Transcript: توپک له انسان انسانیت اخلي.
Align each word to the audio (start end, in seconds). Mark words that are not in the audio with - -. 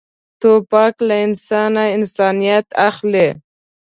توپک 0.41 0.95
له 1.07 1.15
انسان 1.27 1.73
انسانیت 1.97 2.67
اخلي. 2.89 3.27